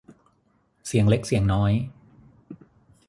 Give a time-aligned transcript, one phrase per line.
[0.85, 1.71] เสียงเล็กเสียงน้อย